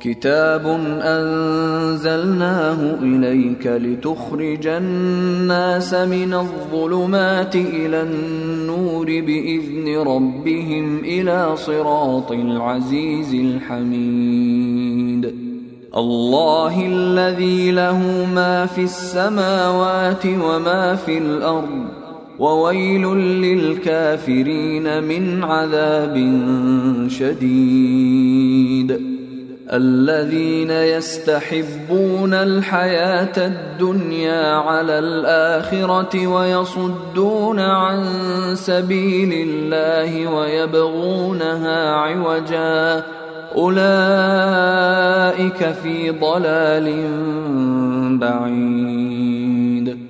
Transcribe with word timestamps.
كتاب 0.00 0.66
أنزلناه 1.02 2.94
إليك 3.02 3.66
لتخرج 3.66 4.66
الناس 4.66 5.94
من 5.94 6.34
الظلمات 6.34 7.56
إلى 7.56 8.02
النور 8.02 9.06
بإذن 9.06 9.98
ربهم 9.98 10.98
إلى 10.98 11.56
صراط 11.56 12.32
العزيز 12.32 13.34
الحميد. 13.34 15.34
الله 15.96 16.86
الذي 16.86 17.70
له 17.70 18.26
ما 18.34 18.66
في 18.66 18.82
السماوات 18.82 20.26
وما 20.26 20.94
في 20.94 21.18
الأرض 21.18 21.84
وويل 22.38 23.06
للكافرين 23.16 25.04
من 25.04 25.44
عذاب 25.44 26.16
شديد. 27.08 29.19
الذين 29.72 30.70
يستحبون 30.70 32.34
الحياة 32.34 33.36
الدنيا 33.36 34.54
على 34.54 34.98
الآخرة 34.98 36.26
ويصدون 36.26 37.60
عن 37.60 38.04
سبيل 38.54 39.48
الله 39.48 40.26
ويبغونها 40.26 41.94
عوجا. 41.94 43.04
أولئك 43.56 43.80
في 45.82 46.10
ضلال 46.10 47.08
بعيد. 48.18 50.09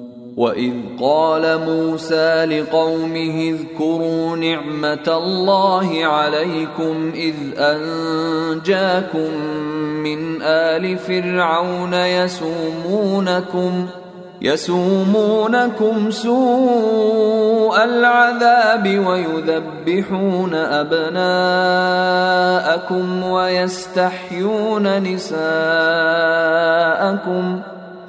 واذ 0.37 0.73
قال 1.01 1.59
موسى 1.65 2.45
لقومه 2.45 3.55
اذكروا 3.55 4.35
نعمه 4.35 5.07
الله 5.07 6.05
عليكم 6.05 7.11
اذ 7.15 7.35
انجاكم 7.57 9.33
من 10.03 10.41
ال 10.41 10.97
فرعون 10.97 11.93
يسومونكم 11.93 13.87
يسومونكم 14.41 16.11
سوء 16.11 17.83
العذاب 17.83 18.99
ويذبحون 19.07 20.53
ابناءكم 20.55 21.23
ويستحيون 23.23 25.03
نساءكم 25.03 25.41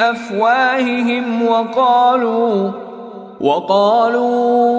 بافواههم 0.00 1.46
وقالوا 1.46 2.70
وقالوا 3.40 4.70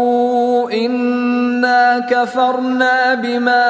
إنا 0.72 2.00
كفرنا 2.10 3.14
بما 3.14 3.66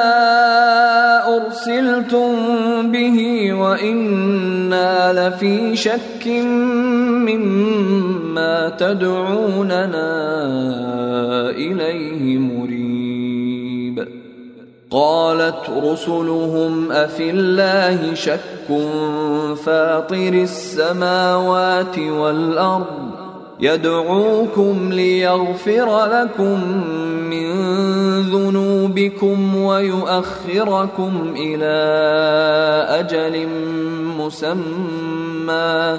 أرسلتم 1.36 2.32
به 2.92 3.52
وإنا 3.52 5.12
لفي 5.12 5.76
شك 5.76 6.26
مما 7.28 8.68
تدعوننا 8.68 10.10
إليه 11.50 12.38
مريب. 12.38 12.71
قالت 14.92 15.70
رسلهم 15.84 16.92
أفي 16.92 17.30
الله 17.30 18.14
شك 18.14 18.40
فاطر 19.64 20.32
السماوات 20.32 21.98
والأرض 21.98 23.12
يدعوكم 23.60 24.92
ليغفر 24.92 26.06
لكم 26.06 26.78
من 27.30 27.52
ذنوبكم 28.22 29.56
ويؤخركم 29.56 31.34
إلى 31.36 31.74
أجل 32.88 33.48
مسمى 34.18 35.98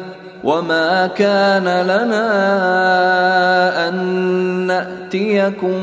وما 0.43 1.07
كان 1.07 1.63
لنا 1.63 2.27
ان 3.89 3.95
ناتيكم 4.67 5.77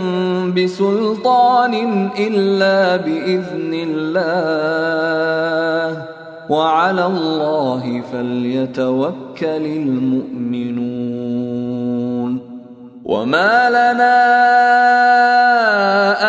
بسلطان 0.54 1.74
الا 2.18 2.96
باذن 2.96 3.72
الله 3.88 4.68
وعلى 6.48 7.06
الله 7.06 8.02
فليتوكل 8.12 9.64
المؤمنون 9.66 11.18
وما 13.04 13.70
لنا 13.70 14.18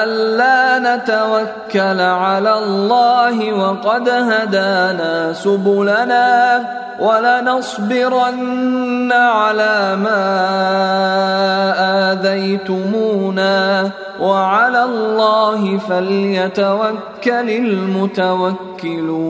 الا 0.03 0.58
نتوكل 0.95 2.01
على 2.01 2.53
الله 2.53 3.53
وقد 3.53 4.09
هدانا 4.09 5.33
سبلنا 5.33 6.65
ولنصبرن 6.99 9.11
على 9.11 9.95
ما 9.95 10.25
آذيتمونا 12.11 13.89
وعلى 14.19 14.83
الله 14.83 15.77
فليتوكل 15.77 17.49
المتوكلون 17.49 19.29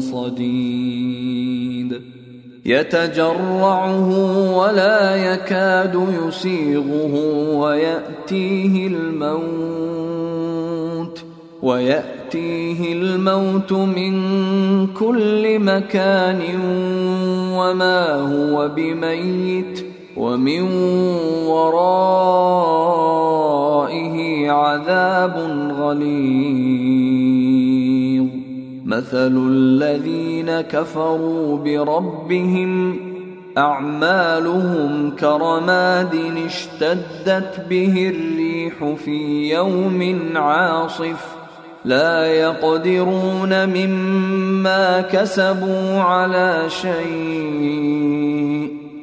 صديد 0.00 2.02
يتجرعه 2.66 4.08
ولا 4.56 5.16
يكاد 5.16 6.08
يسيغه 6.26 7.14
وياتيه 7.54 8.86
الموت 8.86 9.46
وياتيه 11.62 12.92
الموت 12.92 13.72
من 13.72 14.16
كل 14.86 15.58
مكان 15.58 16.40
وما 17.52 18.12
هو 18.12 18.68
بميت 18.68 19.95
ومن 20.16 20.62
ورائه 21.46 22.16
عذاب 24.50 25.36
غليظ. 25.78 27.06
مثل 28.84 29.48
الذين 29.50 30.60
كفروا 30.60 31.58
بربهم 31.58 32.96
أعمالهم 33.58 35.10
كرماد 35.10 36.14
اشتدت 36.46 37.66
به 37.70 38.12
الريح 38.14 38.94
في 39.04 39.50
يوم 39.54 40.18
عاصف. 40.36 41.36
لا 41.84 42.26
يقدرون 42.26 43.68
مما 43.68 45.00
كسبوا 45.00 46.00
على 46.00 46.64
شيء. 46.68 48.85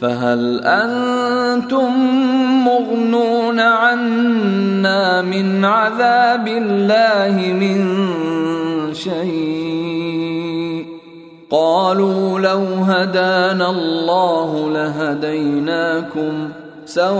فهل 0.00 0.60
أنتم 0.64 1.92
مغنون 2.64 3.60
عنا 3.60 5.22
من 5.22 5.64
عذاب 5.64 6.48
الله 6.48 7.52
من 7.52 7.84
شيء؟ 8.94 10.86
قالوا 11.50 12.40
لو 12.40 12.62
هدانا 12.84 13.70
الله 13.70 14.70
لهديناكم 14.70 16.48
سواء 16.86 17.16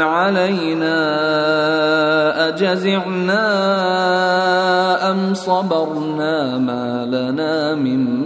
علينا 0.00 0.98
أجزعنا 2.48 3.46
أم 5.10 5.34
صبرنا 5.34 6.58
ما 6.58 7.06
لنا 7.10 7.74
من 7.74 8.25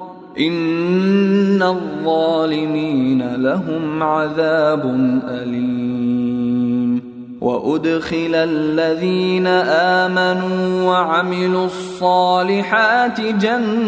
إن 0.39 1.61
الظالمين 1.61 3.35
لهم 3.35 4.03
عذاب 4.03 4.85
أليم 5.27 7.11
وأدخل 7.41 8.35
الذين 8.35 9.47
آمنوا 9.47 10.83
وعملوا 10.83 11.65
الصالحات 11.65 13.21
جنات 13.21 13.81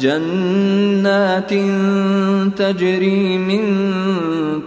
جنات 0.00 1.50
تجري 2.56 3.38
من 3.38 3.64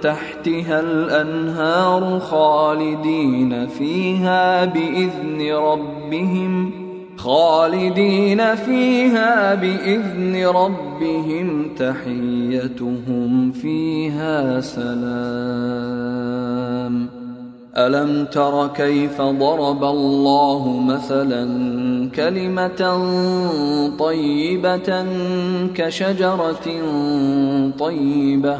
تحتها 0.01 0.79
الأنهار 0.79 2.19
خالدين 2.19 3.67
فيها 3.67 4.65
بإذن 4.65 5.53
ربهم 5.53 6.87
خالدين 7.17 8.55
فيها 8.55 9.55
بإذن 9.55 10.45
ربهم 10.45 11.69
تحيتهم 11.79 13.51
فيها 13.51 14.62
سلام. 14.62 16.38
ألم 17.77 18.25
تر 18.25 18.67
كيف 18.67 19.21
ضرب 19.21 19.83
الله 19.83 20.79
مثلا 20.88 21.45
كلمة 22.15 22.81
طيبة 24.00 25.05
كشجرة 25.75 26.67
طيبة؟ 27.79 28.59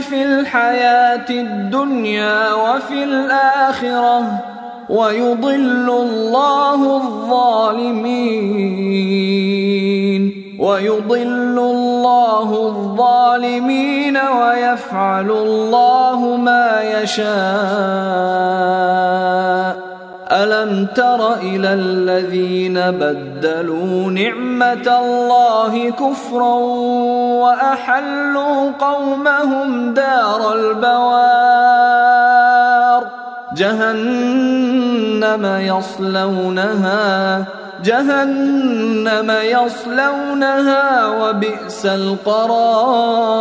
في 0.00 0.22
الحياة 0.22 1.30
الدنيا 1.30 2.52
وفي 2.52 3.04
الآخرة 3.04 4.44
ويضل 4.88 5.90
الله 5.90 6.96
الظالمين 6.96 8.30
ويضل 10.58 11.58
الله 11.58 12.66
الظالمين 12.68 14.16
ويفعل 14.16 15.30
الله 15.30 16.36
ما 16.36 16.82
يشاء 17.02 17.30
ألم 20.32 20.86
تر 20.94 21.34
إلى 21.34 21.74
الذين 21.74 22.80
بدلوا 22.90 24.10
نعمة 24.10 24.98
الله 25.02 25.90
كفرا 25.90 26.54
وأحلوا 27.44 28.70
قومهم 28.80 29.94
دار 29.94 30.54
البوار؟ 30.54 32.10
جهنم 33.56 35.46
يصلونها 35.60 37.44
جهنم 37.84 39.30
يصلونها 39.30 41.08
وبئس 41.08 41.86
القرار. 41.86 43.40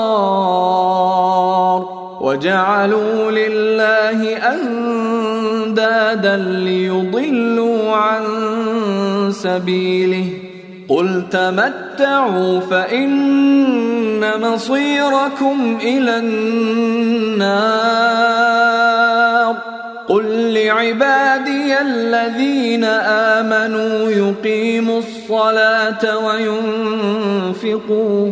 وجعلوا 2.22 3.32
لله 3.32 4.38
أندادا 4.38 6.38
ليضلوا 6.38 7.96
عن 7.96 8.24
سبيله. 9.32 10.26
قل 10.90 11.24
تمتعوا 11.32 12.60
فإن 12.60 14.42
مصيركم 14.42 15.78
إلى 15.84 16.18
النار. 16.18 17.50
قل 20.10 20.54
لعبادي 20.54 21.82
الذين 21.82 22.84
آمنوا 22.84 24.12
يقيموا 24.12 25.00
الصلاة 25.00 26.18
وينفقوا 27.56 28.32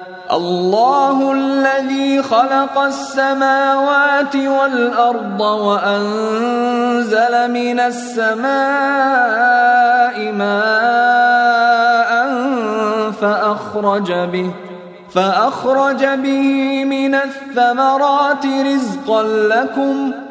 الله 0.31 1.31
الذي 1.31 2.21
خلق 2.21 2.79
السماوات 2.79 4.35
والأرض 4.35 5.41
وأنزل 5.41 7.11
من 7.51 7.79
السماء 7.79 8.51
ماء 10.31 12.11
فأخرج 13.11 14.11
به 14.11 14.51
فأخرج 15.13 16.05
به 16.05 16.85
من 16.85 17.15
الثمرات 17.15 18.45
رزقا 18.45 19.23
لكم 19.23 20.11
ۖ 20.27 20.30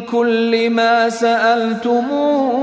كل 0.00 0.70
ما 0.70 1.08
سألتموه. 1.08 2.58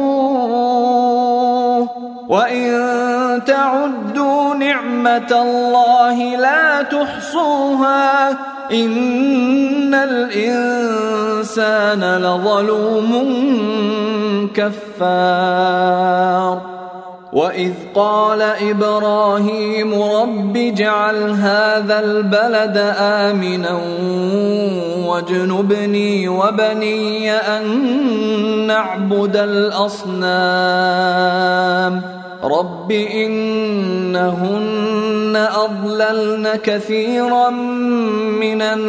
وإن 2.30 3.42
تعدوا 3.48 4.56
نعمة 4.56 5.32
الله 5.32 6.38
لا 6.38 6.82
تحصوها. 6.82 8.30
إن 8.72 9.94
الإنسان 9.94 12.18
لظلوم 12.18 13.12
كفار. 14.56 16.62
وإذ 17.34 17.72
قال 17.96 18.42
إبراهيم 18.42 20.04
رب 20.04 20.58
اجعل 20.58 21.30
هذا 21.30 22.00
البلد 22.00 22.94
آمنا. 23.00 23.80
واجنبني 25.16 26.28
وبني 26.28 27.32
أن 27.32 27.64
نعبد 28.68 29.38
الأصنام. 29.38 30.26
رب 32.44 32.92
إنهن 32.92 34.68
أضللن 35.56 36.60
كثيرا 36.64 37.50
من 38.40 38.62
الناس. 38.62 38.88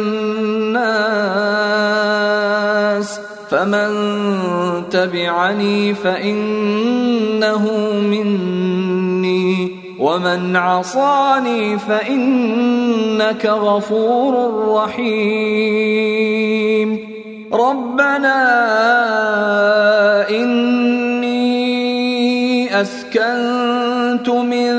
فمن 3.49 3.89
تبعني 4.91 5.93
فإنه 5.93 7.71
مني. 8.01 9.76
ومن 9.99 10.55
عصاني 10.55 11.79
فانك 11.79 13.45
غفور 13.45 14.33
رحيم. 14.75 16.37
ربنا 17.53 18.39
اني 20.29 21.47
اسكنت 22.81 24.29
من 24.29 24.71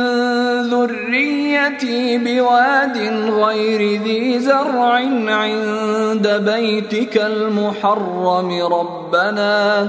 ذريتي 0.62 2.18
بواد 2.18 2.98
غير 3.30 4.02
ذي 4.02 4.38
زرع 4.38 4.92
عند 5.28 6.28
بيتك 6.28 7.16
المحرم. 7.16 8.62
ربنا 8.72 9.88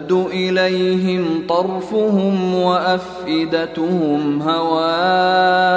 إليهم 0.11 1.43
طرفهم 1.49 2.55
وأفئدتهم 2.55 4.41
هواء 4.41 5.71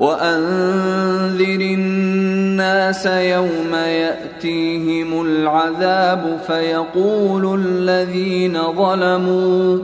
وأنذر 0.00 1.60
الناس 1.60 3.06
يوم 3.06 3.74
يأتيهم 3.74 5.22
العذاب 5.22 6.38
فيقول 6.46 7.60
الذين 7.60 8.72
ظلموا 8.72 9.78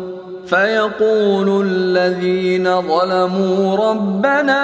فيقول 0.46 1.66
الذين 1.66 2.80
ظلموا 2.80 3.76
ربنا 3.90 4.62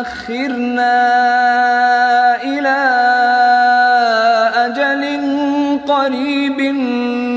أخرنا 0.00 0.98
إلى 2.42 3.17
قريب 6.08 6.60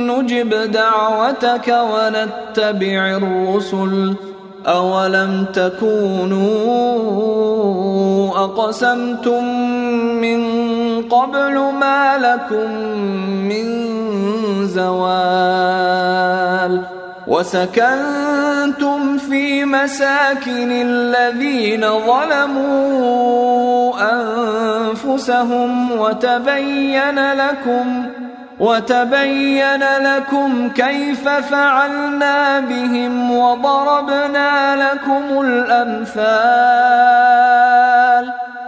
نجب 0.08 0.72
دعوتك 0.72 1.68
ونتبع 1.68 3.18
الرسل 3.18 4.16
أولم 4.68 5.46
تكونوا 5.54 6.52
أقسمتم 8.44 9.44
من 10.22 10.42
قبل 11.02 11.60
ما 11.60 12.18
لكم 12.18 12.72
من 13.50 13.66
زوال 14.68 16.02
وسكنتم 17.28 19.18
في 19.18 19.66
مساكن 19.66 20.72
الذين 20.72 21.82
ظلموا 21.82 23.32
انفسهم 24.12 25.92
وتبين 25.92 27.34
لكم 27.34 28.06
وتبين 28.62 29.84
لكم 29.84 30.69
كيف 30.69 31.30
فعلنا 31.30 32.60
بهم 32.60 33.32
وضربنا 33.38 34.76
لكم 34.76 35.41
الأمثال 35.41 36.21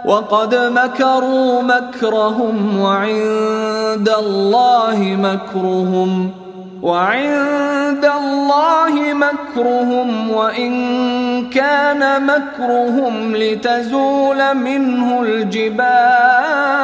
وقد 0.04 0.54
مكروا 0.54 1.62
مكرهم 1.62 2.80
وعند 2.80 4.08
الله 4.18 5.16
مكرهم 5.20 6.30
وعند 6.82 8.04
الله 8.04 9.14
مكرهم 9.14 10.30
وإن 10.30 11.50
كان 11.50 12.26
مكرهم 12.26 13.36
لتزول 13.36 14.54
منه 14.54 15.22
الجبال 15.22 16.74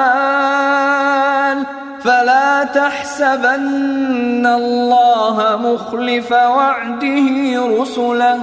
فلا 2.05 2.65
تحسبن 2.65 4.47
الله 4.47 5.59
مخلف 5.63 6.33
وعده 6.33 7.57
رسله. 7.81 8.41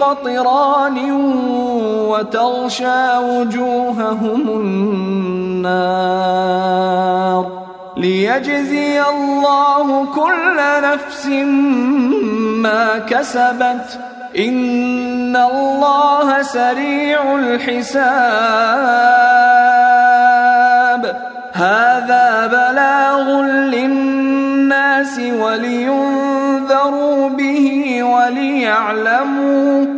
قطران 0.00 0.96
وتغشى 2.08 3.18
وجوههم 3.18 4.48
النار 4.48 6.08
ليجزي 7.96 9.02
الله 9.02 10.06
كل 10.14 10.56
نفس 10.82 11.26
ما 12.62 12.98
كسبت. 12.98 13.98
إن 14.38 15.36
الله 15.36 16.42
سريع 16.42 17.34
الحساب. 17.34 17.98
هذا 21.52 22.46
بلاغ 22.46 23.42
للناس 23.42 25.18
ولينذروا 25.18 27.28
به 27.28 28.02
وليعلموا. 28.02 29.97